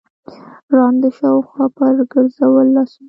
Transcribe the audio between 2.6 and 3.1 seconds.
لاسونه